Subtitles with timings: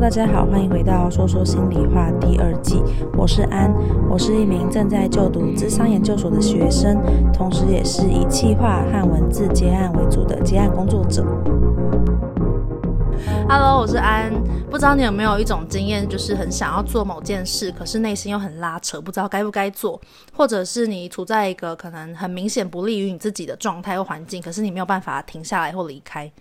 [0.00, 2.82] 大家好，欢迎回到《说说心里话》第二季。
[3.18, 3.70] 我是安，
[4.08, 6.98] 我是一名正在就读智商研究所的学生，
[7.34, 11.22] 同时也是以企划和文字接案为主的接案工作者。
[13.46, 14.32] Hello，我是安。
[14.70, 20.00] 不知道你有没有一种经验，就是很想要做某件事，可是内心又很拉扯，不知道该不该做，
[20.32, 26.32] 或者是你处在一个可能很明显不利于你自己的状态或环境，可是你没有办法停下来或离开。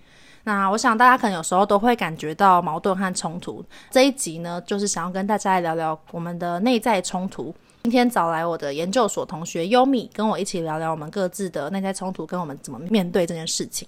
[0.50, 3.64] 那我想大家可能有时候都会感觉到矛盾和冲突。
[3.92, 7.54] 这一集呢，就是想要跟大家来聊聊我们的内在冲突。
[7.84, 13.88] 今天找来我的研究所同学优米，跟我一起聊聊我们各自的内在冲突，跟我们怎么面对这件事情。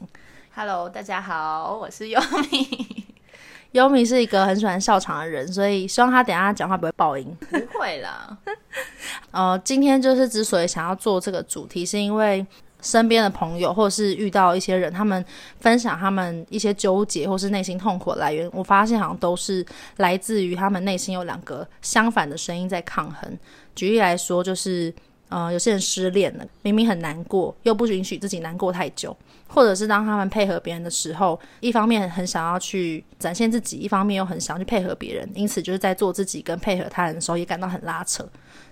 [0.53, 3.05] Hello，大家好，我是优米。
[3.73, 7.35] 优米是一个很喜欢笑场的人，所以希望他等一下讲话不会爆音。
[7.49, 8.37] 不会啦。
[9.31, 12.45] 呃，今天就是之所以想要做这个主题，是因为。
[12.81, 15.23] 身边的朋友，或者是遇到一些人，他们
[15.59, 19.65] 分享他们一些纠结或是内心痛苦的来源，我发现好像都是
[19.97, 23.37] 来自于他们内心有两个相反的声音在抗衡。
[23.75, 24.93] 举例来说，就是
[25.29, 29.15] 呃，有些人失恋了，明明很难过，又不允许自己难过太久，
[29.47, 38.27] 或者是当他们配合别人的时候，一方面很想要去展现自己，一方面又很想要去配合别人，因此就是在做自己跟配合他人的时候，也感到很拉扯。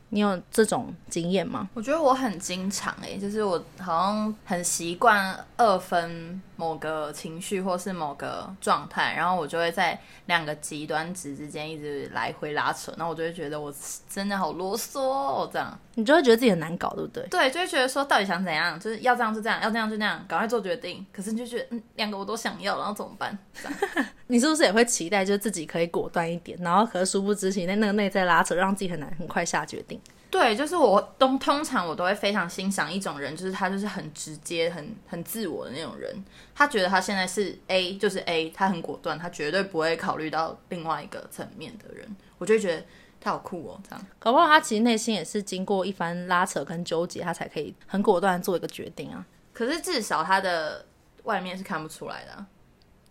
[0.09, 1.69] 你有这种经验吗？
[1.73, 13.73] 我觉得我很经常诶、欸，就是我好像很习惯二分某个情绪或是某个状态，然后我就会在两个极端值之间一直来回拉扯，那我就会觉得我
[14.09, 17.27] 真的好啰嗦哦，这样你就会觉得自己很难搞，对不对？
[17.27, 21.05] 对，就会觉得说到底想怎样，就是要这样就这样，要这样就那样，赶快做决定。
[21.13, 23.37] 可是你就觉得嗯，两个我都想要，然后怎么办？
[24.27, 29.98] 你是不是也会期待，就是自己可以果断一点，然后可是殊不知其那那个内在拉扯，让自己很难很快下决定。
[30.31, 36.23] 对，就是我通通常我都会非常欣赏一种人，就是他就是很直接、很很自我的那种人。
[36.53, 42.07] 他觉得他现在是 A，就是 A，他很果断，他绝对不会考虑到另外一个层面的人。
[42.37, 42.83] 我就会觉得
[43.19, 44.05] 他好酷哦，这样。
[44.19, 49.25] 搞不好他其实内心也是经过一番拉扯跟纠结，他才可以很果断做一个决定啊。
[49.51, 50.85] 可是至少他的
[51.23, 52.45] 外面是看不出来的啊。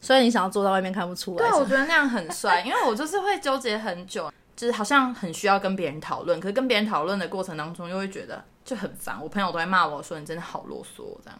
[0.01, 1.51] 所以你想要做到外面看不出来？
[1.51, 4.33] 对，我觉得那样很帅，因为我就是会纠结很久。
[4.59, 9.17] 就是好像很需要跟别人讨论，可是跟别人讨论的过程当中，又会觉得就很烦。
[9.23, 11.39] 我朋友都会骂我说：“你真的好啰嗦。”这样，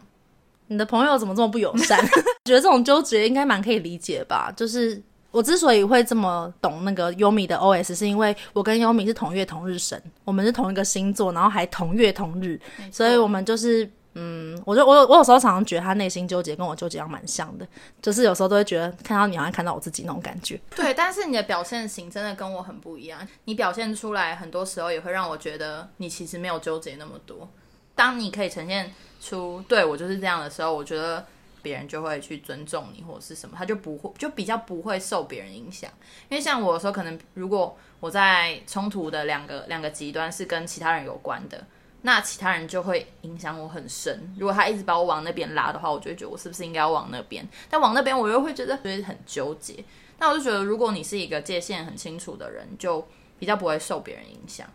[0.67, 1.99] 你的朋友怎么这么不友善？
[2.47, 4.49] 觉得这种纠结应该蛮可以理解吧？
[4.55, 12.57] 就是我之所以会这么懂那个优米的 OS，是因为我跟优米是同月同日生，我们是同一个星座，然后还同月同日，
[12.89, 13.91] 所以我们就是。
[14.13, 17.67] 嗯，我就我我有时候常常觉得他内心纠结跟我纠结样蛮像的，
[18.01, 20.59] 就是有时候都会觉得看到你好像看到我自己那种感觉。
[20.75, 27.47] 对，但是你的表现型真的跟我很不一样，你表现出来很多时候也会让我觉得你其实没有纠结那么多。
[27.95, 31.23] 当你可以呈现出对我就是这样的时候，我觉得
[31.61, 35.89] 别人就会去尊重你或者是什么，他就不会就比较不会受别人影响。
[36.29, 41.63] 因为像我有时候可能如果我在冲突的两个两个极端是跟其他人有关的。
[42.01, 44.33] 那其他人就会影响我很深。
[44.37, 47.47] 如果他一直把我往那边拉的话，我就会觉得我是不是应该要往那边？
[47.69, 49.83] 但往那边我又会觉得觉得很纠结。
[50.17, 53.05] 那我就觉得，如果你是一个界限很清楚的人，就
[53.37, 54.67] 比较不会受别人影响。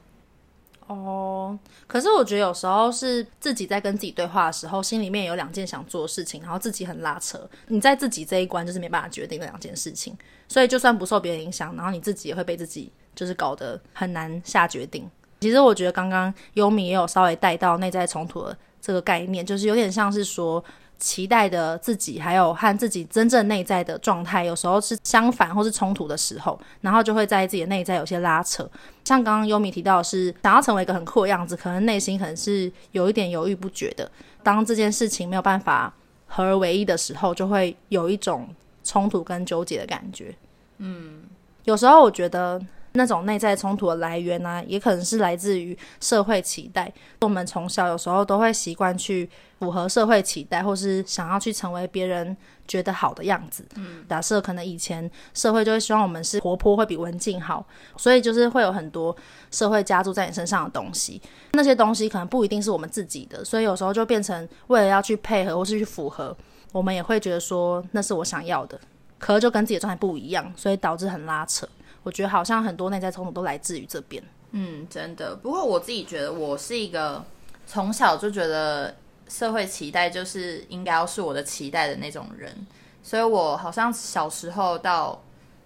[0.86, 7.48] 哦，可是我觉得有时候是自己在跟自己对话的时候，心里面有两件想做的事情，然后自己很拉扯。
[7.68, 10.14] 你在自己这一关就是没办法决定那两件事情，
[10.46, 15.10] 所以就算不受别人影响，然后你自己也会被自己就是搞得很难下决定。
[15.44, 20.65] 其实我觉得刚刚优米也有稍微带到内在冲突的这个概念，就是有点像是说
[20.99, 28.66] 期待的自己，还有和自己真正内在的状态，有时候是相反或是冲突的时候，然后就会在自己的内在有些拉扯。
[29.05, 34.11] 像刚刚优米提到的是想要成为一个很酷的样子，可能内心可能是有一点犹豫不决的。
[34.43, 35.93] 当这件事情没有办法
[36.26, 38.49] 合而为一的时候，就会有一种
[38.82, 40.34] 冲突跟纠结的感觉。
[40.78, 41.25] 嗯，
[41.65, 42.59] 有时候我觉得。
[42.97, 46.93] 那种内在冲突的来源呢、啊，也可能是来自于社会期待。
[47.21, 49.28] 我们从小有时候都会习惯去
[49.59, 52.37] 符合社会期待，或是想要去成为别人
[52.69, 53.66] 觉得好的样子。
[53.75, 59.14] 嗯，假设可能以前社会就会希望我们是活泼，会比文静好，所以就是会有很多
[59.50, 61.20] 社会加注在你身上的东西。
[61.55, 66.37] 那些东西可能不一定是我们自己的，所以有时候就变成为了要去配合或是去符合，
[66.70, 68.79] 我们也会觉得说那是我想要的，
[69.19, 71.69] 可是就跟自己的状态不一样，所以导致很拉扯。
[72.04, 74.22] 我觉得好像很多内在冲突都来自于这边。
[74.52, 75.34] 嗯，真的。
[75.34, 77.24] 不过我自己觉得，我是一个
[77.66, 78.94] 从小就觉得
[79.28, 82.54] 社会期待就是应该要是我的期待的那种人，
[83.02, 85.20] 所以我好像小时候到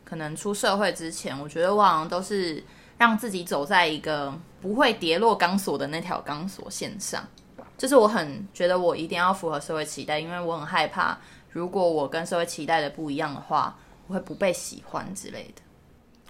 [0.05, 2.64] 可能出社会之前，我觉得我好像都是
[2.96, 4.32] 让自己走在一个
[4.62, 7.23] 不会跌落钢索的那条钢索线上。
[7.76, 11.17] 就是我很觉得我一定要符合社会期待，因为我很害怕，
[11.50, 13.76] 如果我跟社会期待的不一样的话，
[14.06, 15.62] 我会不被喜欢之类的。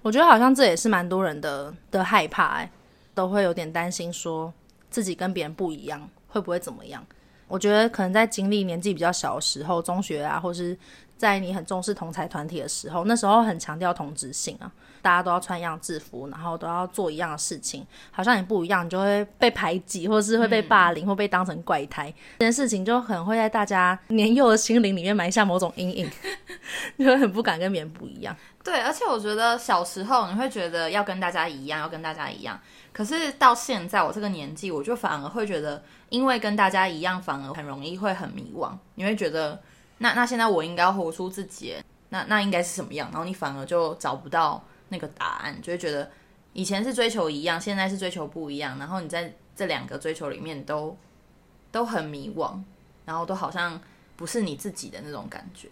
[0.03, 2.71] 我觉得好像这也是蛮多人的的害怕，哎，
[3.15, 4.53] 都会有点担心，说
[4.91, 7.05] 自己跟别人不一样，会不会怎么样？
[7.47, 10.77] 我觉得可能在经历年纪比较小的时候，中学啊，或是
[11.17, 22.09] 在你很重视同才团体的时候，那时候很强调同质性啊，大家都要穿一样制服，然后都要做一样的事情，好像你不一样，你就会被排挤，或是会被霸凌，或被当成怪胎。
[22.11, 26.11] 嗯、这件事情就很会在大家年幼的心灵里面埋下某种阴影，
[26.99, 28.37] 就会很不敢跟别人不一样。
[28.69, 32.61] 对，而且我觉得小时候你会觉得要跟大家一样，要跟大家一样。
[32.93, 38.70] 可是到现在我这个年纪，我就反而会觉得，因为跟大家一样，反而很容易会很迷惘。
[38.97, 39.59] 你会觉得，
[39.99, 41.76] 那那现在我应该要活出自己，
[42.11, 43.09] 那那应该是什么样？
[43.11, 46.11] 然后你反而就找不到那个答案，就会觉得
[46.53, 48.79] 以前是追求一样，现在是追求不一样。
[48.79, 50.94] 然后你在这两个追求里面都
[51.73, 52.61] 都很迷惘，
[53.06, 53.81] 然后都好像
[54.15, 55.70] 不是你自己的那种感觉。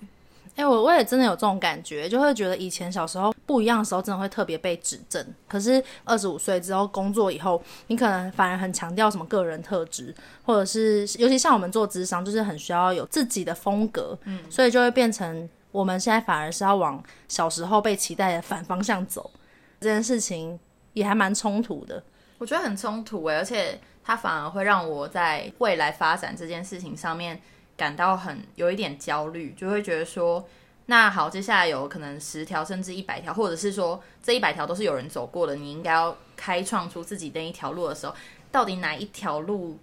[0.56, 5.22] 哎、欸，我我也真的有这种感觉，就会觉得以前小时候不一样的时候，真的会特别被指正。
[5.46, 10.14] 可是二十五岁之后工作以后，你可能反而很强调什么个人特质，
[10.46, 19.30] 或者是尤其像我们做咨商，就是很需要有自己的风格，嗯，所以就会变成我们现在反而是要往小时候被期待的反方向走。
[19.78, 20.58] 这件事情
[20.94, 22.02] 也还蛮冲突的，
[22.38, 27.38] 我觉得很冲突诶，而且它反而会让我在未来发展这件事情上面。
[27.76, 30.48] 感到很有一点焦虑，就会觉得说，
[30.86, 38.14] 那好，接下来有可能十条甚至一百条，或者是说这一百条都是有人走过的，你应该要开创出自己的一条路的时候，
[38.50, 39.78] 到底哪一条路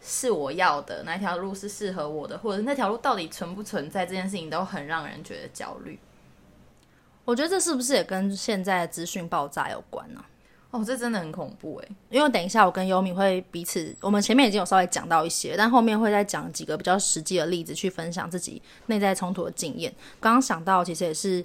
[0.00, 5.98] 是我要的，哪一条路是适合我的，或者那条路到底存不存在，这件事情都很让人觉得焦虑。
[7.24, 10.24] 我觉得这是不是也跟现在资讯爆炸有关呢？
[10.76, 19.92] 哦，这真的很恐怖哎，因为等一下我跟优米会彼此，我们前面已经有稍微讲到一些，但后面会再讲几个比较实际的例子去分享自己内在冲突的经验。
[20.20, 21.44] 刚刚想到，其实也是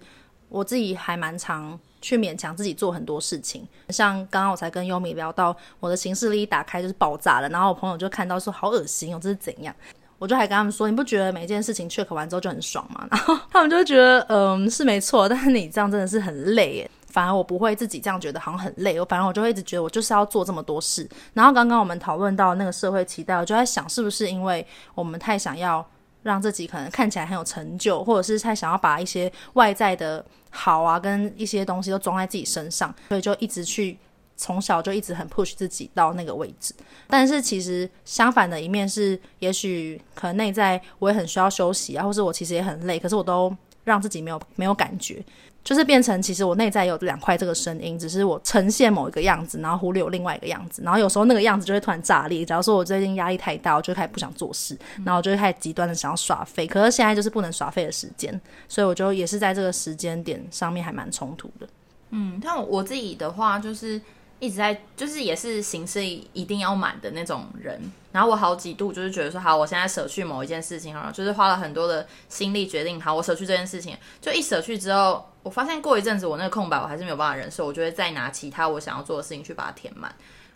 [0.49, 9.73] 我自己还蛮常去勉强自己做很多事情，像刚刚我才跟优米聊到，我的行事历一打开就是爆炸了，然后我朋友就看到说好恶心哦，这是怎样？
[10.19, 13.07] 我就还跟他们说，你不觉得每件事情 check 完之后就很爽吗？
[13.09, 16.91] 然后他们就会觉得，嗯，是没错，但是你这样真的是很累耶。
[17.11, 18.99] 反而我不会自己这样觉得，好像很累。
[18.99, 21.07] 我反而我就会一直觉得我就是要做这么多事。
[21.33, 24.65] 然后刚刚我们讨论到那个社会期待，我就在想，是不是因为
[24.95, 25.85] 我们太想要
[26.23, 33.97] 让自己可能看起来很有成就，或者是太想要把一些外在的好啊，跟一些东西都装在自己身上，所以就一直去
[34.37, 36.73] 从小就一直很 push 自己到那个位置。
[37.07, 45.23] 但是其实相反的一面是，也许可能内在我也很需要休息啊，或是我其实也很累，可是我都让自己没有没有感觉。
[45.63, 52.43] 就是变成，其实我内在有两块这个声音，只是我呈现某一个样子，然后忽略我另外一个样子，然后有时候那个样子就会突然炸裂。
[52.43, 54.75] 假如说我最近压力太大，我就开始不想做事，
[55.05, 56.65] 然后我就会开始极端的想要耍废。
[56.65, 61.67] 可是现在就是不能耍废的时间，所以我就也是在这个时间点上面还蛮冲突的。
[62.09, 64.01] 嗯，像我自己的话，就是
[64.39, 67.79] 一直在，就是也是形式一定要满的那种人。
[68.11, 75.23] 然后我好几度就是觉得说，好，我现在舍去某一件事情，好了，就是花了很多的心力决定，好，我舍去这件事情，就一舍去之后。
[75.43, 80.13] 我发现过一阵子，我那个空白我还是没有办法忍受，我就会再拿其他我想要做的事情去把它填满。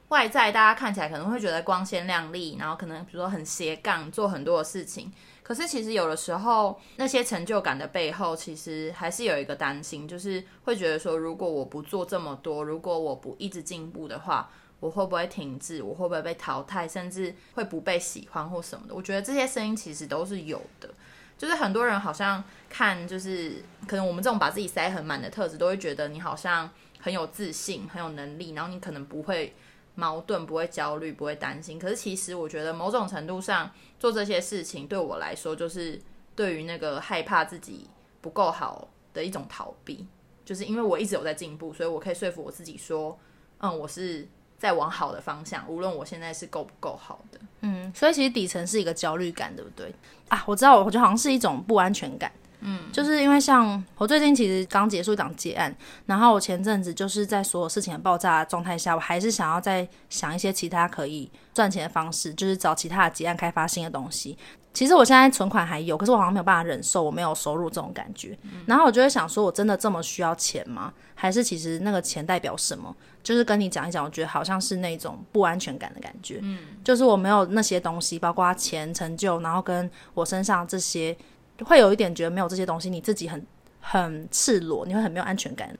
[0.09, 5.11] 外在大家看起来可能会觉得光鲜亮丽，然后可能比如说很斜杠，做很多的事情。
[5.41, 15.81] 可是其实有的时候，那些成就感的背后，其实还是有一个担心，就是会觉得说，如果我不做这么多，如果我不一直进步的话，我会不会停滞？
[15.81, 16.87] 我会不会被淘汰？
[16.87, 18.93] 甚至会不被喜欢或什么的？
[18.93, 20.89] 我觉得这些声音其实都是有的。
[21.37, 29.53] 就是很多人好像看，就是可能我们这种把自己塞很满的特质，都会觉得你好像很有自信、很有能力，然后你可能不会
[29.95, 31.77] 矛盾、不会焦虑、不会担心。
[31.77, 36.01] 可是其实我觉得某种程度上做这些事情对我来说，就是
[36.35, 37.89] 对于那个害怕自己
[38.21, 40.07] 不够好的一种逃避。
[40.45, 43.19] 就是因为我一直有在进步，所以我可以说服我自己说，
[43.59, 44.27] 嗯，我是。
[44.65, 49.93] 在往好的方向，无论我现在是够不够好的，嗯，所以其实底层是一个焦虑感，对不对？
[50.29, 52.31] 啊，我知道，我觉得好像是一种不安全感，
[52.61, 55.75] 嗯，就是因为像我最近其实刚结束一档结案，
[56.07, 64.35] 然后我前阵子就是在所有事情的爆炸状态下，我还是想要再想一些其他可以赚钱的方式，就是找其他的结案开发新的东西。
[64.75, 68.37] 其实我现在存款还有，可是我好像没有办法忍受我没有收入这种感觉。
[68.43, 70.93] 嗯、然后我就会想说，我真的这么需要钱吗？
[71.15, 72.93] 还是其实那个钱代表什么？
[73.23, 76.39] 就是跟你讲一讲，我觉得好像是那种不安全感的感觉。
[76.43, 81.17] 嗯，就是我没有那些东西，包括钱、成就，然后跟我身上这些，
[81.63, 83.43] 会有一点觉得没有这些东西，你自己很
[83.79, 85.75] 很赤裸，你会很没有安全感。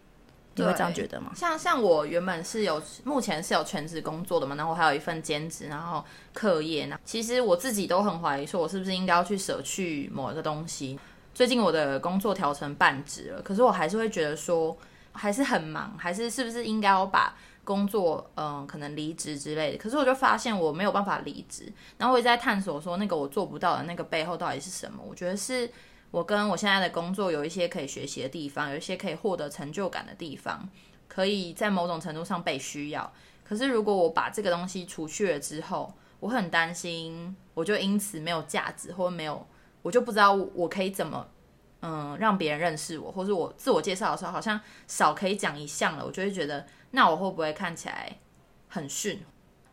[0.56, 1.32] 你会这样觉得吗？
[1.36, 6.98] 像像我原本是有，目前是有全职工作的嘛，然后我还有一份兼职，然后课业呢。
[7.04, 10.98] 其实我自己都很怀疑，说我是不是应该要去舍去某一个东西。
[11.34, 14.78] 最近我的工作调成半职了，可是我还是会觉得说，
[15.12, 17.36] 还是很忙，还是是不是应该要把
[17.66, 19.78] 工作嗯、呃、可能离职之类的？
[19.78, 25.04] 可是我就发现我没有办法离职，然后我一直在探索说那个我做不到的那个背后到底是什么？
[25.06, 25.70] 我觉得是
[26.12, 30.70] 我跟我现在的工作有一些可以学习的地方，有一些可以获得成就感的地方，
[31.08, 33.12] 可以在某种程度上被需要。
[33.44, 39.46] 可是如果我把这个东西除去了之后，我很担心，我就因此没有价值，或没有，
[39.82, 41.28] 我就不知道我可以怎么。
[41.82, 48.18] 嗯，让别人认识我，或是我自我介绍的时候，好像少可以讲一项了，我就会觉得，那我会不会看起来
[48.68, 49.22] 很逊？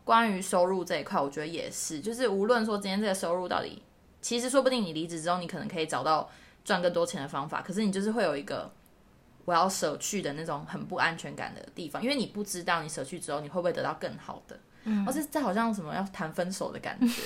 [0.04, 3.82] 关于收入这一块，我觉得也是，就是无论说今天这个收入到底，
[4.22, 6.30] 其实说不定你离职之后，你可能可以找到
[6.64, 8.72] 赚更多钱的方法，可是你就是会有一个
[9.44, 14.58] 我要舍去的那种很不安全感的地方，因为你不知道你舍去之后，你会不会得到更好的。
[14.84, 17.22] 嗯，而且这好像什么要谈分手的感觉。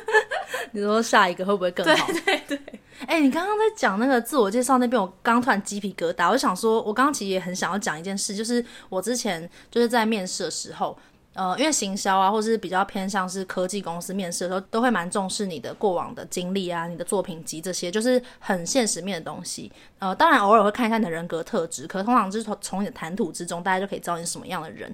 [0.72, 2.06] 你说下一个会不会更好？
[2.24, 2.80] 对对对。
[3.00, 6.30] 哎、欸，你刚刚在讲那个自我介绍那边，我刚突然鸡皮疙瘩。
[6.30, 10.98] 我想说，我刚刚其实也很想要讲一件事，就是我之前就是在面试的时候，
[11.36, 19.70] 呃，因为行销啊，或是比较偏向是科技公司面试的时候，都会蛮重视你的过往的经历啊，你的作品集这些，就是很现实面的东西。
[19.98, 24.90] 呃，当然偶尔会看一下你的人格特质，可通常就是从从你的谈吐之中，大家就可以知道你什么样的人。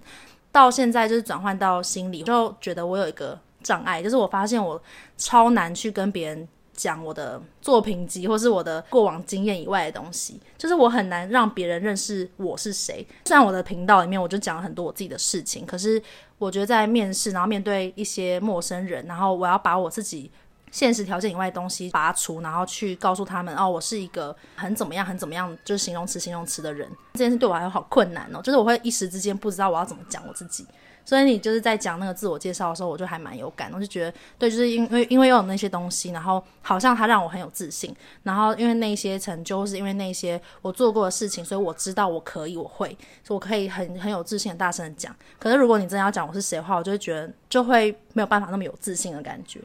[0.51, 4.79] 到现在就是转换到心理，就觉得我有一个障碍，就是我发现我
[5.17, 13.07] 超难去跟别人讲我的作品集或是我的过往经验以外的东西，就是我很难让别人认识我是谁。
[13.25, 16.03] 虽然我的频道里面我就讲了很多我自己的事情，可是
[16.39, 20.31] 我觉得在面试，然后面对一些陌生人，然后我要把我自己。
[20.71, 26.89] 现实条件以外的东西拔除，然后去告诉他们哦，我是一个很怎么样、很怎么样，就是形容词、形容词的人。
[27.13, 30.67] 这件事对我来说好困难哦，就是我会一时之间不知道我要怎么讲我自己。
[31.05, 37.95] 所以你就是在讲那个自我介绍的时候，我就还蛮有感，我就觉得对，就是因为因为有那些东西，然后好像它让我很有自信。
[38.23, 42.89] 然后因为那些成就，是因为那些我做过的事情，所以我知道我可以，我会，
[43.25, 45.15] 所以我可以很很有自信的大声的讲。
[45.39, 49.61] 可是如果你真的要讲我是谁的话，我就会觉得就会没有办法那么有自信的感觉。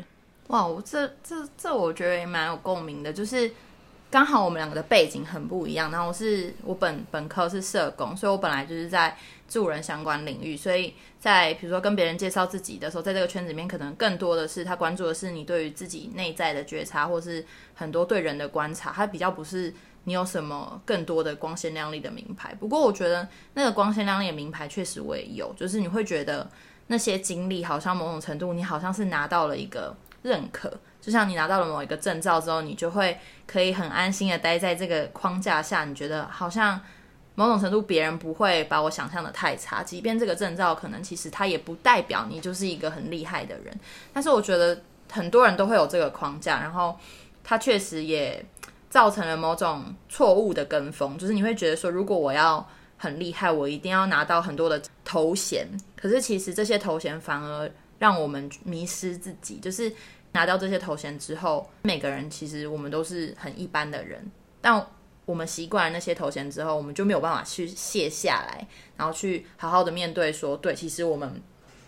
[0.47, 3.51] 哇，我这这这，我觉得也蛮有共鸣的，就是
[4.09, 5.91] 刚好我们两个的背景很不一样。
[5.91, 9.15] 然后我是我本本科是社工，所以我本来就是在
[9.47, 19.73] 助人相关领域，所以在比如说跟别人介绍自己的时候，在这个圈子里面，可能更多的是他关注的是你对于自己内在的觉察，或是很多对人的观察，他比较不是
[20.03, 22.53] 你有什么更多的光鲜亮丽的名牌。
[22.59, 26.49] 不过我觉得那个光鲜亮丽的名牌确实我也有，就是你会觉得
[26.87, 29.95] 那些经历好像某种程度，你好像是拿到了一个。
[30.23, 35.85] 认可，就像你拿到了某一个证照之后，你就会可以很安心的待在这个框架下。
[35.85, 36.81] 你觉得好像
[37.37, 43.79] 某种程度别人不会把我想象的太差，即便这个证照可能其实它也不代表你就是一个很厉害的人。
[44.11, 46.97] 但是我觉得很多人都会有这个框架，然后
[47.43, 48.43] 它确实也
[48.89, 52.67] 造成了某种错误的跟风，就是你会觉得说，如果我要
[52.97, 55.67] 很厉害，我一定要拿到很多的头衔。
[55.95, 59.93] 可是其实这些头衔反而让我们迷失自己，就是
[60.31, 64.25] 拿到这些头衔之后，每个人其实我们都是很一般的人，
[64.59, 64.83] 但
[65.27, 68.65] 我们习惯了那些头衔之后，我们就没有办法去卸下来，
[68.95, 71.39] 然后去好好的面对说，对，其实我们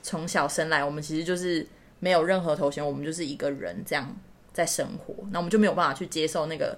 [0.04, 1.66] 从小生来，我们其实就是
[2.00, 4.14] 没有任何头衔，我们就是一个人这样
[4.52, 6.78] 在生活，那我们就没有办法去接受那个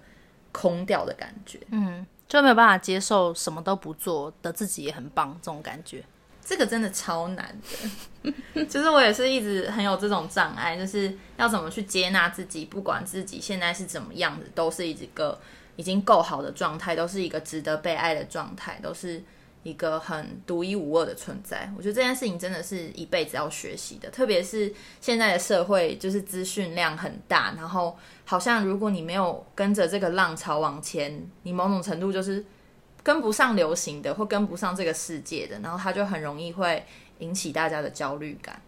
[0.52, 6.04] 空掉的感觉，嗯，就没有办法接受什么都不做的自己也很棒这种感觉。
[6.44, 7.56] 这个真的超难
[8.24, 15.40] 的，其实我也是一直很有这种障碍，就是要怎么去接纳自己，不管自己现在是怎么样的，都是一个
[15.76, 19.24] 已经够好的状态，都是一个值得被爱的状态，都是
[19.64, 21.72] 一个很独一无二的存在。
[21.78, 32.44] 我觉得这件事情真的是一辈子要学习的，特别是现在的社会，就是资讯量很大，然后好像如果你没有跟着这个浪潮往前，你某种程度就是。
[33.04, 36.86] 跟不上流行的，或跟不上这个世界的，然后他就很容易会
[37.18, 38.62] 引起大家的焦虑感。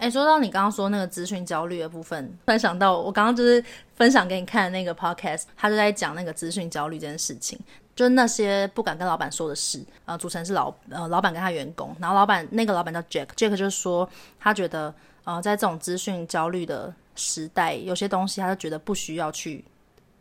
[0.00, 3.62] 哎，说到你刚刚说那个资讯焦虑的部分，突然想到我刚刚就是
[3.94, 7.58] 分享给你看的那个 podcast，他就在讲那个资讯焦虑这件事情，
[7.94, 9.84] 就是那些不敢跟老板说的事。
[10.06, 14.92] 呃，组成是老呃老板跟他员工，然后老板那个老板叫 Jack，Jack 就是说他觉得
[15.24, 19.62] 呃在这种资讯焦虑的时代，有些东西他就觉得不需要去。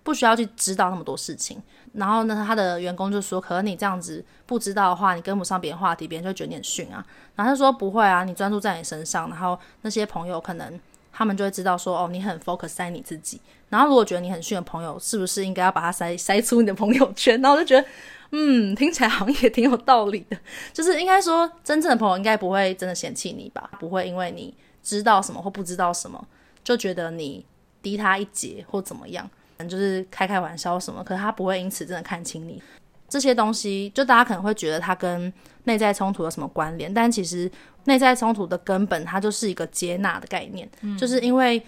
[0.04, 1.62] 不需要去知道那么多事情，
[1.94, 10.80] 然后呢，他的员工就说：“可能你这样子不知道的话，你跟不上别人话题，别人就觉得你很逊啊。”然后他说：“不会啊，你专注在你身上，然后那些朋友可能
[11.12, 13.40] 他们就会知道说，哦，你很 focus 在你自己。
[13.70, 17.88] 然后如果觉得你很逊的朋友，是不是应该要把他筛筛出你的朋友圈？”然后我就觉得，
[18.32, 20.38] 嗯，听起来好像也挺有道理的。
[20.74, 23.70] 就是应该说，真正的朋友应该不会真的嫌弃你吧？
[23.80, 26.26] 不会因为你知道什么或不知道什么，
[26.64, 27.46] 就觉得你
[27.82, 29.30] 低他一截或怎么样。
[29.68, 32.62] 就是开开玩笑什么，可是他不会因此真的看清你。
[33.10, 37.52] 这些东西，就大家可能会觉得它跟内在冲突有什么关联，但其实
[37.86, 41.60] 内在冲突的根本，它就是一个接纳的概念，嗯、就是因为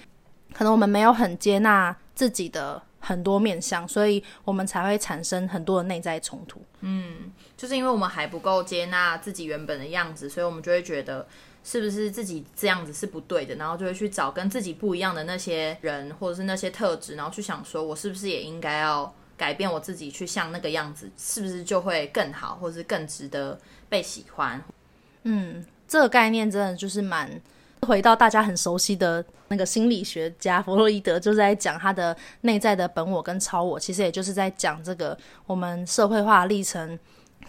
[0.53, 6.62] 可能我们没有很接纳自己的很多面相，所以我们才会产生很多的内在冲突。
[6.81, 11.27] 嗯，就是因为我们还不够接纳自己原本的样子，所以我们就会觉得
[11.63, 19.13] 是不是自己这样子是不对的，然后就会去找跟自己不一样的那些人或者是那些特质，然后去想说我是不是也应该要。
[19.38, 24.62] 改变我自己去像那个样子，是不是就会更好，或是更值得被喜欢？
[25.24, 27.27] 嗯，这个概念真的就是蛮
[27.82, 37.00] 回到大家很熟悉的那个心理学家弗洛伊德，就在讲他的内在的本我跟超我，其实也就是在讲这个我们社会化历程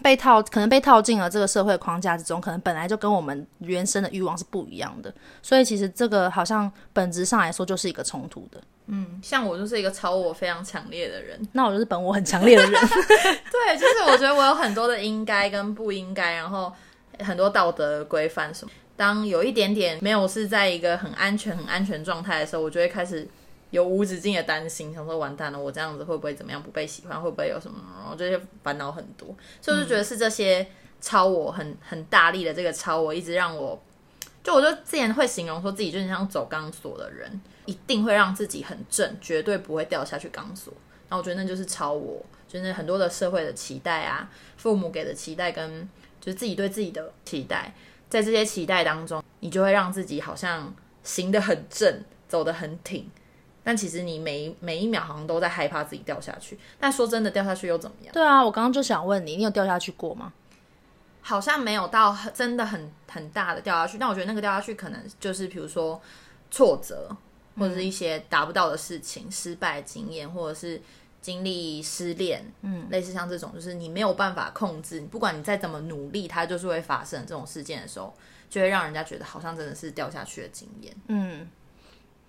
[0.01, 8.61] 被套，可能被套进了这个社会框架之中，可能本来就跟我们原生的欲望是不一样的，所以其实这个好像本质上来说就是一个冲突的。
[8.87, 12.71] 嗯，像我就是一个超我非常强烈的人，那我就是本我很强烈的人。
[12.89, 16.73] 对，就是我觉得我有很多的应该跟不应该，然后
[17.19, 18.71] 很多道德规范什么。
[18.97, 23.27] 当有一点点没有是在一个很安全、很安全状态的时候，我就会开始
[23.73, 26.61] 有无止境的担心，想说完蛋了，我这样子会不会怎么样？
[26.61, 27.83] 不被喜欢，会不会有什么？
[27.99, 30.67] 然后这些烦恼很多，所以我就觉得是这些
[31.01, 33.81] 超我很很大力的这个超我，一直让我
[34.43, 37.41] 就我就之前会形容说自己就是像走钢索的人。
[37.65, 40.73] 一定会让自己很正，绝对不会掉下去钢索。
[41.07, 45.89] 那我觉得那就是超我，就是很多的社会的期待啊，父母给的期待跟
[46.19, 47.73] 就是自己对自己的期待，
[48.09, 53.09] 在这些期待当中，你就会让自己好像行得很正，走得很挺。
[53.63, 56.59] 但其实你每每一秒好像都在害怕自己掉下去。
[56.79, 58.13] 但说真的，掉下去又怎么样？
[58.13, 60.33] 对啊，我刚刚就想问你，你有掉下去过吗？
[61.21, 63.97] 好像没有到真的很很大的掉下去。
[63.97, 66.01] 但我觉得那个掉下去可能就是比如说
[66.51, 67.15] 挫折。
[67.55, 70.81] 或者是一些达不到的事情、嗯、失败经验，或者是
[71.21, 78.11] 经历失恋，嗯，类似像这种，就是你没有办法控制，不管你再怎么努力，它就是会发生这种事件的时候，
[78.49, 80.91] 就会让人家觉得好像真的是掉下去的经验。
[81.09, 81.47] 嗯，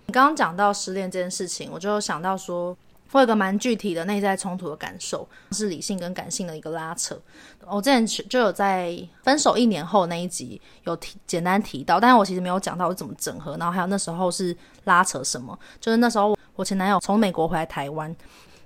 [0.05, 2.75] 你刚刚讲到失恋这件事情，我就想到说。
[3.11, 7.17] 会有个蛮具体的内在冲突的感受，是理性跟感性的一个拉扯。
[7.65, 15.57] 我之前就有在分手一年后那一集有提简单提到，但是我其实没有讲到我怎么整合，然后还有那时候是拉扯什么。
[15.79, 18.13] 就是那时候我前男友从美国回来台湾，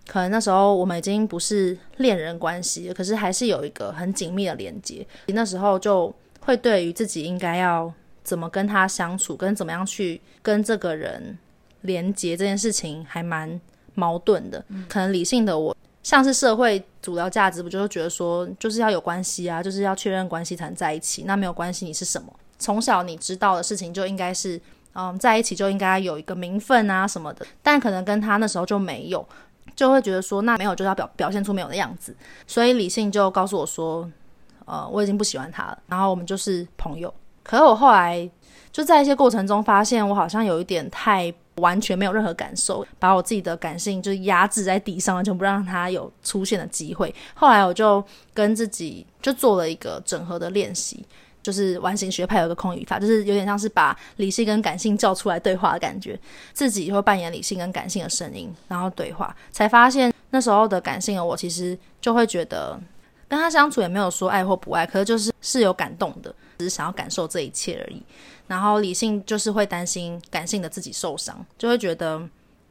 [0.08, 5.06] 可能那时候我们已经不是恋人关系，可是还是有一个很紧密的连接。
[5.28, 7.94] 那时候就会对于自己应该要
[8.30, 11.38] 怎么跟他相处，跟怎么样去跟这个人
[11.82, 13.60] 连接这件事情还蛮。
[13.96, 21.24] 矛盾的，可能理性的我，像是社会主流价值，不就是觉得说，就是要有关系啊，就是要确认关系才能在一起。
[21.24, 22.32] 那没有关系，你是什么？
[22.58, 24.62] 从小你知道的事情就应该是，
[24.94, 27.46] 嗯，在一起就应该有一个名分啊什么的。
[27.62, 29.28] 但可能跟他那时候就没有，
[29.76, 32.16] 就会觉得说，那没有就要表表现出没有的样子。
[32.48, 34.10] 所以理性就告诉我说，
[34.64, 37.14] 呃，我已经不喜欢他了，然后我们就是朋友。
[37.44, 38.30] 可是我后来
[38.72, 41.34] 就在一些过程中发现，我好像有一点太。
[41.60, 47.14] 完全没有任何感受，把我自己的感性就压制在地上，完全不让它有出现的机会。
[47.34, 48.02] 后来我就
[48.34, 51.06] 跟自己就做了一个整合的练习，
[51.44, 56.18] 就是完形学派有个空语法，就是有点像是把理性跟感性叫出来对话的感觉，
[56.54, 62.80] 自己会扮演理性跟感性的声音，然后对话，才发现那时候的感性的我其实就会觉得
[63.28, 68.04] 跟他相处也没有说爱或不爱，可是就是是有感动的，只是想要感受这一切而已。
[68.48, 72.22] 然后理性就是会担心感性的自己受伤，就会觉得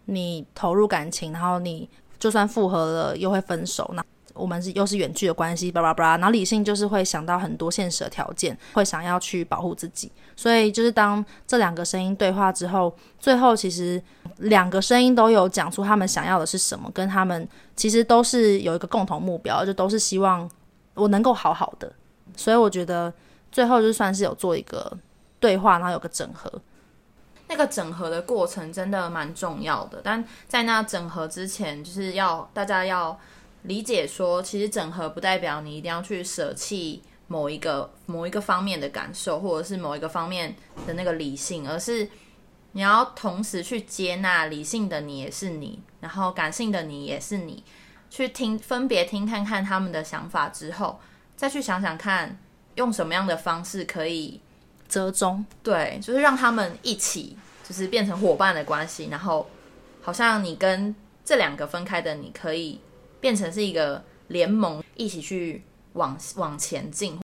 [0.05, 6.16] 你投入感情，然后你就算复合了又会分手，那我们是又是远距的关系，巴拉巴拉。
[6.18, 10.12] 然后理性就是会想到很多现实的条件，会想要去保护自己。
[10.37, 14.01] 所以就是当这两个声音对话之后，最后其实
[14.38, 20.48] 两个声音都有讲出他们想要的是什么，跟他们其实都是有一个共同目标，就都是希望
[20.94, 21.90] 我能够好好的。
[22.37, 23.12] 所以我觉得
[23.52, 24.98] 最后就算是有做一个。
[25.40, 26.52] 对话，然后有个整合，
[27.46, 30.00] 那个整合的过程真的蛮重要的。
[30.02, 33.16] 但在那整合之前，就是要大家要
[33.62, 40.56] 理解说，其实整合不代表你一定要去舍弃某一个某一个方面的感受，或者是某一个方面
[40.88, 42.11] 的那个理性，而是
[42.72, 47.62] 你要同时去接纳理性的你也是你，然后感性的你也是你，
[48.11, 50.98] 去听分别听看看他们的想法之后，
[51.37, 52.37] 再去想想看
[52.78, 54.40] 用什么样的方式可以。
[54.90, 59.46] 折中，对，就是让他们一起，就是变成伙伴的关系，然后
[60.00, 62.80] 好像你跟这两个分开的，你可以
[63.20, 65.62] 变成是一个联盟，一起去
[65.92, 67.18] 往往前进。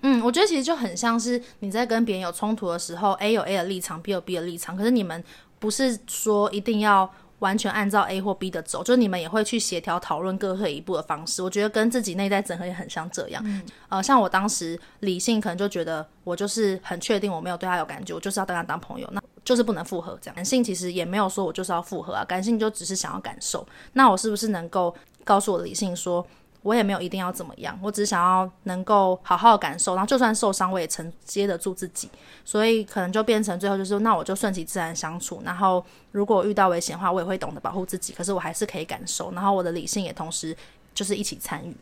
[0.00, 5.22] 嗯，我觉得其实就很像是你在跟别人有冲突的时候，A 有 A 的立场，B 有 B 的立场，可是你们
[5.60, 7.08] 不是说一定要
[7.40, 11.42] 完全按照 A 或 B 的走，就是你们也会去协调讨论各退一步的方式。
[11.42, 13.42] 我觉得跟自己内在整合也很像这样。
[13.44, 20.34] 嗯、呃，像我当时理性可能就觉得我就是很确定我没有对他有感觉，我就是要跟他当朋友，那就是不能复合这样。
[20.36, 23.66] 感性其实也没有说我就是要复合啊，感性就只是想要感受。
[23.94, 26.24] 那我是不是能够告诉我的理性说，
[26.62, 32.10] 我也没有一定要怎么样，我只想要能够好好感受，然后就算受伤我也承接得住自己，
[32.44, 40.54] 所以可能就变成最后就是，那我就顺其自然相处，然后如果遇到危险的话，我也会懂得保护自己，可是我还是可以感受，然后我的理性也同时
[40.92, 41.74] 就是一起参与，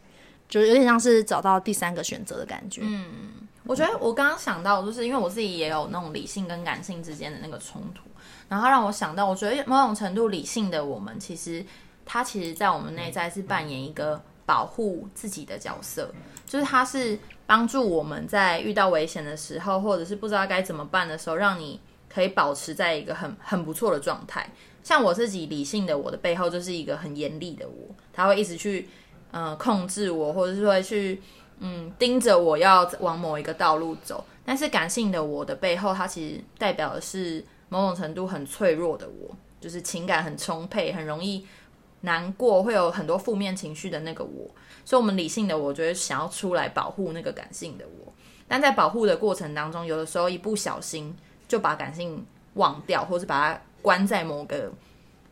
[0.48, 2.82] 就有点像是找到第三个选择的感觉。
[2.84, 3.04] 嗯，
[3.64, 8.02] 我觉得我刚刚想到，就是因为我自己也有那种理性跟感性之间的那个冲突，
[8.48, 11.66] 然后让我想到，我觉得某种程度理性的我们，其实
[12.06, 14.22] 它其实在我们内在是扮演一个。
[14.48, 16.11] 保护自己的角色，
[16.46, 24.50] 就是它是帮助我们在遇到危险的时候，或者是不知道该怎么办的时候，让你可以保持在一个很很不错的状态。
[24.82, 28.88] 像我自己理性的我的背后就是一个很严厉的我，他会一直去
[29.32, 31.20] 呃控制我，或者是会去
[31.58, 34.24] 嗯盯着我要往某一个道路走。
[34.46, 41.46] 但是感性的我的背后，它其实代表的是某种程度很脆弱的我，就是情感很充沛，很容易。
[42.02, 44.48] 难过会有很多负面情绪的那个我，
[44.84, 48.12] 所以我们理性的我觉得想要出来保护那个感性的我，
[48.46, 51.12] 但在保护的过程当中，有的时候一不小心
[51.48, 54.72] 就把感性忘掉，或是把它关在某个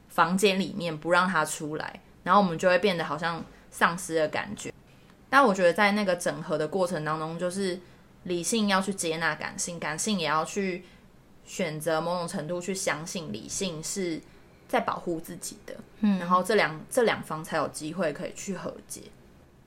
[0.08, 4.72] 房间里面不让它出来，然后我们就会变得好像丧失了感觉。
[5.30, 7.78] 但我觉得在那个整合的过程当中，就是
[8.24, 10.84] 理性要去接纳感性，感性也要去
[11.44, 14.20] 选择某种程度去相信理性是。
[14.68, 19.02] 在保护自己的，嗯，然后这两这两方才有机会可以去和解。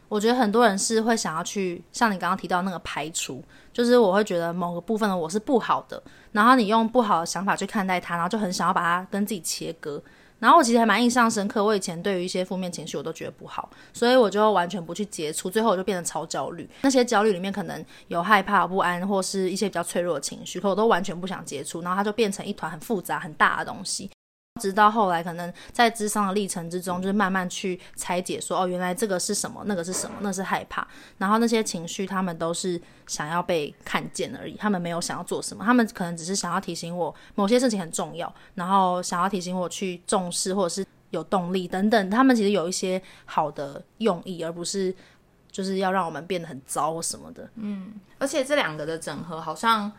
[0.08, 10.02] 我觉得很多人是会想要去，像你刚刚提到那个排除，就是我会觉得某个部分的我是不好的，然后你用不好的想法去看待它，然后就很想要把它跟自己切割。
[10.40, 16.68] 然后我其实还蛮印象深刻，我以前对于一些负面情绪我都觉得不好，所以我就完全不去接触，最后我就变得超焦虑。
[16.82, 24.10] 那些焦虑里面可能有害怕、不安，或是一些比较脆弱的情绪，可我都完全不想接触，然后它就变成一团很复杂、很大的东西。
[24.60, 30.86] 直到后来，可能在智商的历程之中，就是慢慢去拆解说，说哦，原来这个是什么，那个是什么，那是害怕。
[31.18, 42.10] 然后那些情绪，他们都是想要被看见而已，他们没有想要做什么，他们可能只是想要提醒我某些事情很重要，然后想要提醒我去重视，或者是有动力等等。
[42.10, 44.94] 他们其实有一些好的用意，而不是
[45.52, 47.50] 就是要让我们变得很糟或什么的。
[47.56, 49.92] 嗯，而且这两个的整合好像。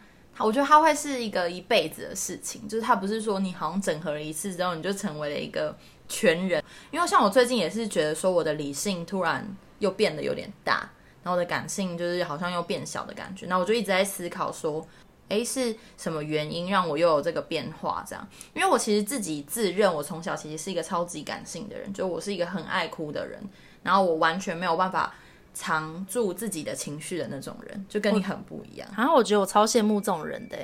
[0.43, 5.77] 我觉得它会是一个一辈子的事情，就是它不是说你好像整合了一次之后你就成为了一个
[6.09, 6.63] 全人。
[6.91, 9.47] 因为像我最近也是觉得说我的理性突然
[9.79, 10.91] 又变得有点大，
[11.23, 13.47] 然后我的感性就是好像又变小的感觉。
[13.47, 14.87] 那我就一直在思考说，
[15.29, 18.05] 诶，是什么原因让我又有这个变化？
[18.07, 23.41] 这样，因为我其实自己自认我从小其实是一个超级感性的人，就我是一个很爱哭的人，
[23.83, 25.15] 然后我完全没有办法。
[25.53, 28.89] 藏住自己的情绪的那种人，就跟你很不一样。
[28.95, 30.57] 好像我觉得我超羡慕这种人的，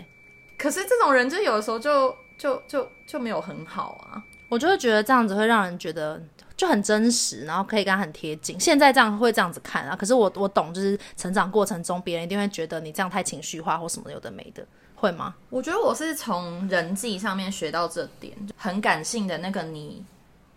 [0.56, 4.22] 可是这种人就有的时候就就就就没有很好啊。
[4.48, 6.22] 我就会觉得这样子会让人觉得
[6.56, 8.58] 就很真实，然后可以跟他很贴近。
[8.60, 15.34] 现在这样会这样子看啊，可是我我懂，就是成长过程中别人一定会觉得你这样太情绪化或什么有的没的，会吗？
[15.50, 20.04] 我觉得我是从人际上面学到这点，很感性的那个你，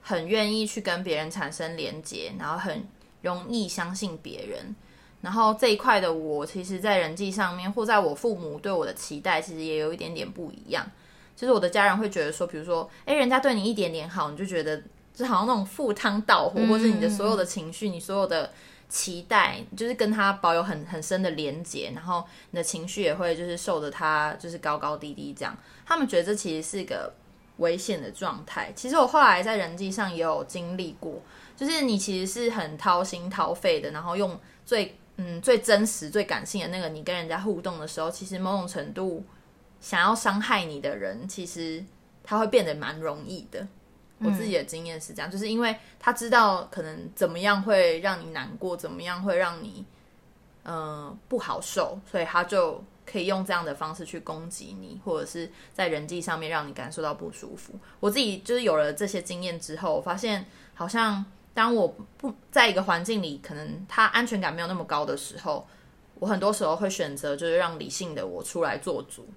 [0.02, 2.88] 很愿意去跟别人产生连接，然后很。
[3.22, 4.76] 容易相信别人，
[5.22, 10.90] 然后这一块的我，其实，在人际上面，或在我父母对我的期待，其实也有一点点不一样。
[11.36, 14.82] 就是我的家人会觉得说，比如说，哎，人家对你一点点好，你就觉得
[15.14, 18.52] 就好像那种赴汤蹈火，或是你的所有的情绪，你所有的
[18.88, 25.58] 期待，就是跟他保有很很深的连结，然后你的情绪也会就是受着他就是高高低低这样。
[25.86, 27.14] 他们觉得这其实是一个
[27.58, 28.72] 危险的状态。
[28.76, 31.22] 其实我后来在人际上也有经历过。
[31.60, 39.26] 就是你其实是很掏心掏肺的，然后用最嗯最真实、最感性的那个你跟人家互动的时候，其实某种程度
[39.82, 41.84] 想要伤害你的人，其实
[42.24, 43.68] 他会变得蛮容易的。
[44.20, 49.84] 我自己的经验是这样，嗯、就是因为他知道可能怎么样会让你难过，怎么样会让你
[50.64, 57.74] 嗯、呃、不好受，所以他就可以用这样的方式去攻击你，或者是在人际上面让你感受到不舒服。
[58.00, 61.26] 我自己就是有了这些经验之后，我发现好像。
[61.60, 65.68] 当我不在一个环境里，可能他安全感没有那么高的时候，
[66.16, 69.28] 我很多时候会选择就是让理性的我出来做主，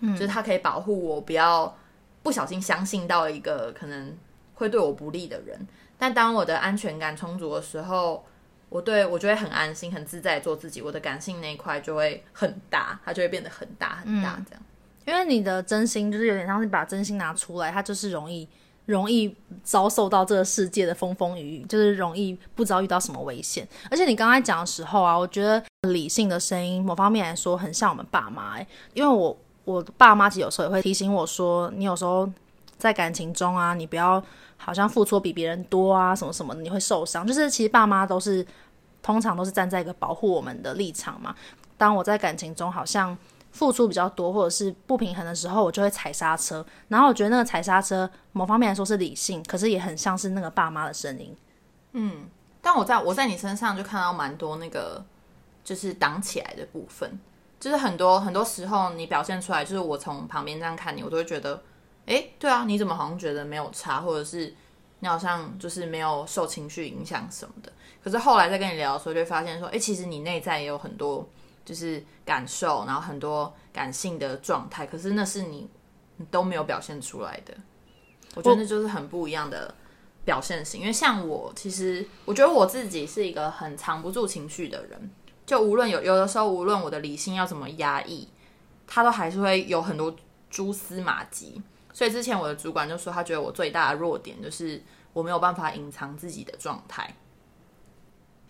[0.00, 1.74] 嗯，就是他可以保护我，不要
[2.22, 4.14] 不小心相信到一个可能
[4.56, 5.58] 会对我不利的人。
[5.96, 8.22] 但当我的安全感充足的时候，
[8.68, 14.62] 我对我就会很安心、很自在做自己，我的感性那一块就会很大，它就会变得很大很大这样。
[15.06, 18.46] 因为你的真心就是有点像是把真心拿出来，它就是容易
[18.86, 23.66] 容易遭受到这个世界的风风雨雨，就是容易不知道遇到什么危险。
[23.90, 32.30] 而且你刚才讲的时候啊，我觉得理性的声音，某方面来说很像我们爸妈欸，因为我我爸妈其实有时候也会提醒我说，你有时候
[32.76, 34.22] 在感情中啊，你不要
[34.56, 37.26] 好像付出比别人多啊，什么什么，你会受伤。
[37.26, 38.46] 就是其实爸妈都是
[39.02, 41.34] 通常都是站在一个保护我们的立场嘛。
[41.78, 43.16] 当我在感情中好像。
[43.54, 46.66] 付出比较多，或者是不平衡的时候，我就会踩刹车。
[46.88, 51.34] 然后我觉得那个踩刹车，某方面来说是理性，可是也很像是那个爸妈的声音。
[51.92, 52.26] 嗯，
[52.60, 55.04] 但我在我在你身上就看到蛮多那个，
[55.62, 57.16] 就是挡起来的部分，
[57.60, 61.62] 就是很多很多时候你表现出来，就是我从旁边这样看你，我都会觉得，
[62.06, 64.52] 诶，对啊，你怎么好像觉得没有差，或者是
[64.98, 67.72] 你好像就是没有受情绪影响什么的。
[68.02, 71.24] 可是后来再跟你聊的时候，就会发现说，诶，其实你内在也有很多。
[71.64, 75.68] 就是感受，然后很多感性的状态，可是那是你
[76.16, 77.54] 你都没有表现出来的。
[78.34, 79.74] 我觉得那就是很不一样的
[80.24, 80.80] 表现型。
[80.80, 85.10] 因为像我，其实我觉得我自己是一个很藏不住情绪的人。
[85.46, 88.28] 就无论有有的时候，无论我的理性要怎么压抑，
[88.86, 90.14] 他都还是会有很多
[90.50, 91.62] 蛛丝马迹。
[91.92, 97.14] 所以之前我的主管就说，他觉得我最大的弱点就是我没有办法隐藏自己的状态。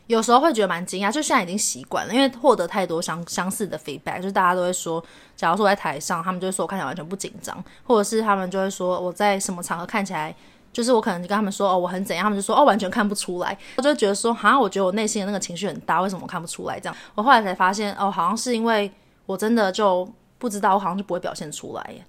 [0.06, 5.02] 有时候会觉得蛮惊讶，就现在已经习惯了，因为获得太多相相似的 feedback，就是大家都会说，
[5.34, 10.34] 假如说我在台上，他们就会说我看起来完全不紧张，或者是他们就会说我在什么场合看起来，
[10.74, 16.78] 就是我可能就跟他们说哦我很怎样，他们就说哦完全看不出来，我就会觉得说好像我觉得我内心的那个情绪很大，为什么我看不出来？
[16.78, 18.92] 这样，我后来才发现哦，好像是因为
[19.24, 20.06] 我真的就
[20.38, 22.04] 不知道，我好像就不会表现出来耶。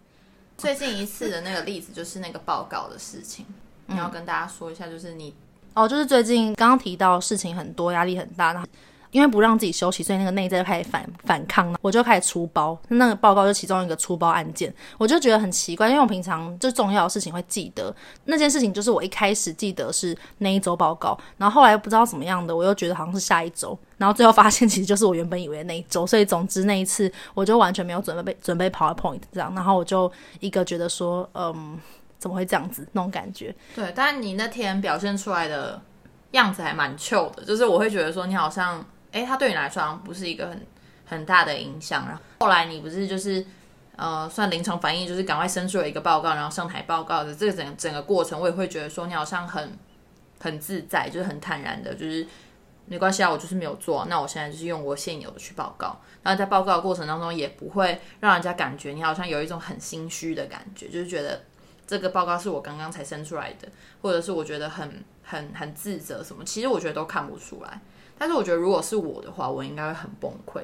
[0.58, 3.46] 最近一次的那个例子就是那个报告的事情，
[3.86, 5.34] 你要跟大家说一下，就是你。
[5.76, 8.68] 哦，就是最近刚刚提到事情很多，压力很大，然后
[9.12, 12.78] 因为不让自己休息，所以那个内在就开始反反抗，我就开始出包。
[12.88, 31.78] 那个报告就其中一个出包案件，我就觉得很奇怪，因为我平常就重要的事情会记得那件事情，就是我一开始记得是那一周报告，然后后来不知道怎么样的，我又觉得好像是下一周，然后最后发现其实就是我原本以为那一周，所以总之那一次我就完全没有准备准备 PowerPoint 这样，然后我就一个觉得说，嗯。
[32.18, 32.88] 怎么会这样子？
[32.94, 33.54] 那种感觉。
[33.76, 35.82] 对，但你那天表现出来的
[36.32, 40.66] 样子还蛮糗的，就是我会觉得说你好像，哎，他对你来说好像不是一个很
[41.06, 42.06] 很大的影响。
[42.08, 43.46] 然后后来你不是就是
[43.96, 49.78] 呃，算临床反应，就是赶快生出了一个报告，然后上台报告的这个整整个过程，我也会觉得说你好像很
[50.40, 52.26] 很自在，就是很坦然的，就是
[52.86, 55.98] 没关系啊，我就是没有做，那我现在就是用我现有的去报告。
[56.24, 61.42] 然后在报告的过程当中，也不会让人家感觉你好像有一种很心虚的感觉，就是觉得。
[61.88, 63.68] 这个报告是我刚刚才生出来的，
[64.02, 67.80] 或者是我觉得很很很自责什么，其实我觉得都看不出来。
[68.18, 70.62] 但是我觉得如果是我的话，我应该会很崩溃，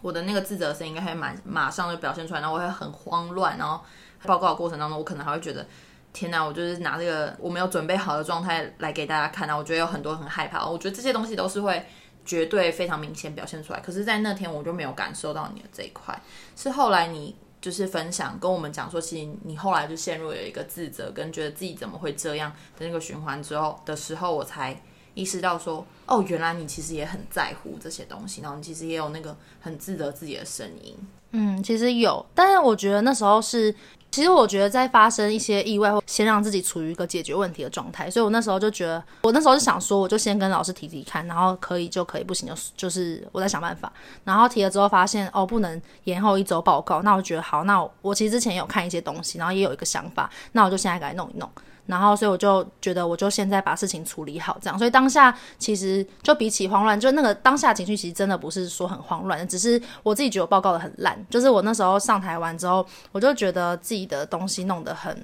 [0.00, 3.80] 我的那个自责声应该会马马上就表现出来，然后我会很慌乱，然后
[4.24, 5.66] 报告的过程当中，我可能还会觉得
[6.12, 11.84] 天哪，我就是拿这个我没有准备好的状态来给大家看，啊我觉得有很多很害怕，我觉得这些东西都是会
[12.24, 13.80] 绝对非常明显表现出来。
[13.80, 16.18] 可是，在那天我就没有感受到你的这一块，
[16.56, 17.36] 是后来你。
[17.60, 24.80] 就是分享跟我们讲说，其实你后来就陷入了一个自责，跟觉得自己怎么会这样的那个循环之后的时候，我才
[25.14, 30.96] 意识到说，哦，原来你其实也很在乎这些东西，然后你其实也有那个很自责自己的声音。
[31.32, 33.74] 嗯，其实有，但是我觉得那时候是。
[34.10, 38.10] 其实我觉得在发生一些意外后，先让自己处于一个解决问题的状态。
[38.10, 43.92] 所以我那时候就觉得，我那时候就想说，我就先跟老师提提看，然后可以就可以，不行就就是我在想办法。
[44.24, 47.02] 然后提了之后发现，哦，不能延后一周报告。
[47.02, 51.48] 那我觉得好，那我，我其实之前有看一些东西，然后也有一个想法，那我就现在给它弄一弄。
[51.88, 54.78] 然后，所以我就觉得，我就现在把事情处理好，这样。
[54.78, 61.18] 所以当下其实就比起慌乱，就那个当下情绪其实真的不是说很慌乱，只是我自己觉得我报告得很烂。
[61.30, 65.16] 就是我那时候上台完之后，我就觉得自己的东西弄得很，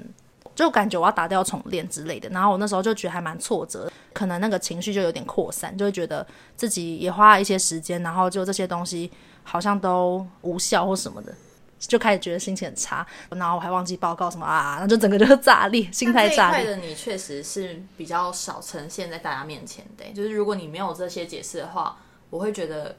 [0.55, 2.31] 就感觉我要打掉重练之类的。
[2.31, 9.11] 然后我那时候就觉得还蛮挫折，可能那个情绪就有点扩散，就会觉得自己也花了一些时间，然后就这些东西
[9.43, 11.35] 好像都无效或什么的。
[11.79, 16.65] 就开始觉得心情很差，然后我还忘记报告什么啊，那就整个就是炸裂，心态炸裂。
[16.65, 21.97] 的你确实是比较少呈现在大家面前的，就是如果你没有这些解释的话，
[22.31, 22.97] 我会觉得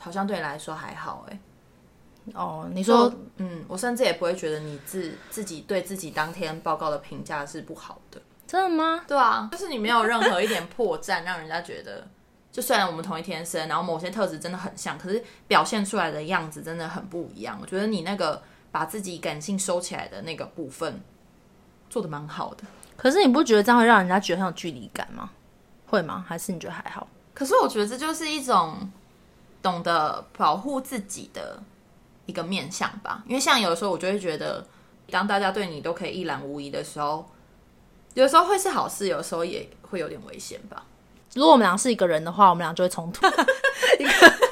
[0.00, 1.38] 好像对你来说还好哎。
[2.34, 9.04] 哦，你说，嗯，我甚至也不会觉得你自自己对自己当天报告的评价是不好的，真的吗？
[9.06, 12.08] 对啊，就是你没有任何一点破绽，让人家觉得。
[12.56, 17.58] 就虽然我们同一天生，然后某些特质真的很像，可是表现出来的样子真的很不一样。
[17.60, 18.42] 我觉得你那个
[18.72, 21.02] 把自己感性收起来的那个部分
[21.90, 22.64] 做得蛮好的。
[22.96, 25.28] 可是你不觉得这样会让人家觉得很有距离感吗？
[25.86, 26.24] 会吗？
[26.26, 27.06] 还是你觉得还好？
[27.34, 28.90] 可是我觉得这就是一种
[29.60, 31.62] 懂得保护自己的
[32.24, 33.22] 一个面相吧。
[33.26, 34.66] 因为像有的时候我就会觉得，
[35.10, 37.30] 当大家对你都可以一览无遗的时候，
[38.14, 40.86] 有时候会是好事，有时候也会有点危险吧。
[41.36, 43.26] 如果我们俩是一个人的话，我们俩就会冲突。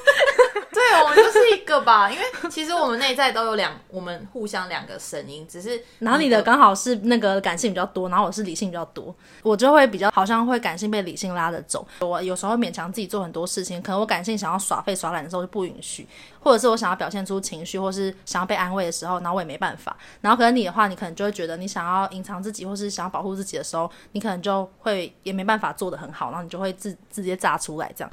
[1.84, 11.86] 吧，因为其实我们内在都有两，我们互相两个声音，只是然后你的刚好是那个感性比较多，然后我是理性比较多，我就会比较好像会感性被理性拉着走。
[12.00, 16.08] 我有时候会勉强自己做很多事情，可能我感性想要耍废耍懒的时候就不允许，
[16.40, 19.96] 或者是我想要表现出情绪，或是想要被安慰的时候，然后我也没办法。
[20.20, 28.10] 然后可能你的话，你可能就会觉得你想要隐藏自己，或是想要保护自己的时候，你可能就会也没办法做得很好，然后你就会自直接炸出来这样。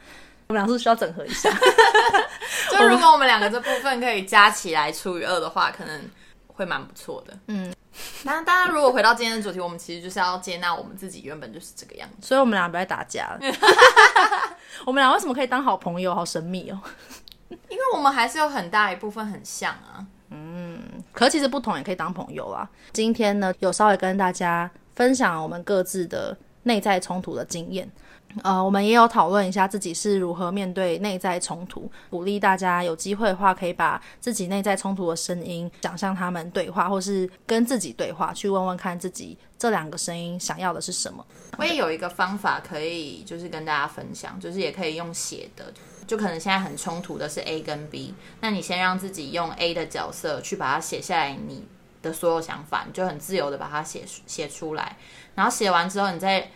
[0.51, 1.49] 我们俩是需要整合一下。
[2.71, 6.01] 就如果我们两个这部分可以加起来除以二的话，可能
[6.47, 7.33] 会蛮不错的。
[7.47, 7.73] 嗯，
[8.23, 12.27] 那当然，如果回到今天的主题，我们其实就是要接纳我们自己原本就是这个样子。
[12.27, 13.39] 所以我们俩不要打架了。
[14.85, 16.13] 我们俩为什么可以当好朋友？
[16.13, 16.77] 好神秘哦。
[17.69, 20.05] 因为我们还是有很大一部分很像啊。
[20.31, 20.81] 嗯，
[21.13, 22.69] 可其实不同也可以当朋友啊。
[22.91, 27.89] 今天呢，有稍微跟大家分享我们各自的内在冲突的经验。
[28.43, 41.25] 呃，我们也有讨论一下自己是如何面对内在冲突，鼓励大家有机会的话，可以把自己内在冲突的声音想象他们对话，或是跟自己对话，去问问看自己这两个声音想要的是什么。
[41.57, 45.73] 我也有一个方法可以，就是跟大家分享，就是也可以用写的，
[46.07, 51.65] 就可能现在很冲突的是 A 跟 B，那你先让自己用 A 的角色去把它写下来，你
[52.01, 54.95] 的所有想法，你就很自由的把它写写出来，
[55.35, 56.49] 然后写完之后，你再。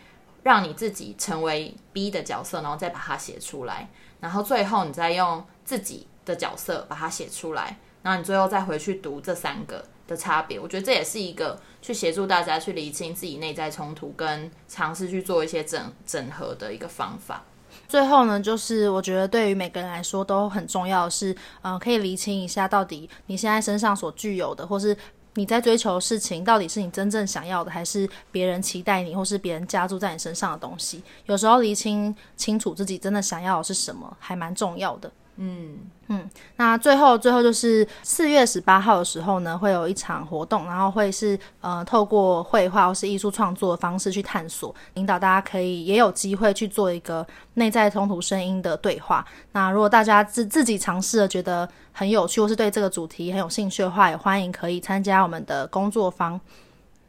[0.46, 10.60] 让你自己成为 B 的角色，然后再把它写出来，然后最后你再用自己的角色把它写出来，然后你最后再回去读这三个的差别。
[10.60, 17.44] 我觉得这也是一个去协助大家去厘清自己内在冲突，跟尝试去做一些整整合的一个方法。
[17.88, 24.96] 最后呢，就是我觉得对于每个人来说都很重要的是，嗯、可以厘清一下到底你现在身上所具有的，或是。
[25.36, 31.04] 你在追求的事情，到底是你真正想要的，还是别人期待你，或是别人加注在你身上的东西？
[31.26, 35.12] 有时候厘清清楚自己真的想要的是什么，还蛮重要的。
[35.38, 49.26] 嗯嗯，那最后最后就是四月十八号的时候呢，会有一场活动，然后会是呃透过绘画或是艺术创作的方式去探索，引导大家可以也有机会去做一个内在冲突声音的对话。
[49.52, 56.40] 那如果大家自自己尝试了觉得很有趣，或是对这个主题很有兴趣的话，也欢迎可以参加我们的工作坊。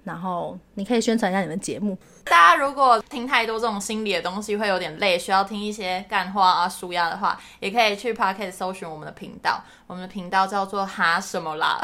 [0.07, 1.99] 然后你可以宣传一下你们节目。
[2.23, 9.61] 大家如果听太多这种心理的东西会有点累，需要听一些干话啊、舒压的话，也可以去 Pocket 搜寻我们的频道。
[9.89, 11.81] 我们的频道叫做哈什么啦？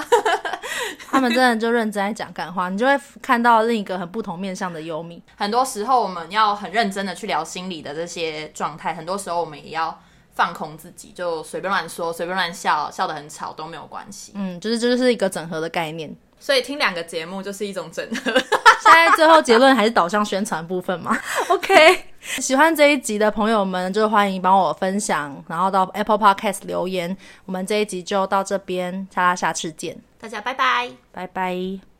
[1.11, 5.20] 他们真的就认真在讲干话，你就会看到另一个很不同面向的优米。
[5.37, 10.00] 很多时候我们要很认真的去聊心理的这些状态，很多时候我们也要
[10.35, 14.32] 放空自己，就随便乱说、随便乱笑，笑得很吵都没有关系。
[14.35, 16.14] 嗯，就是这就是一个整合的概念。
[16.42, 18.33] 所以听两个节目就是一种整合。
[18.33, 21.16] 现在最后结论还是导向宣传部分嘛？
[21.48, 21.72] OK，
[22.20, 27.16] 喜欢这一集的朋友们就欢迎帮我分享，然后到 Apple Podcast 留言。
[27.44, 31.91] 我们这一集就到这边，大家下次见，大家拜拜，拜拜。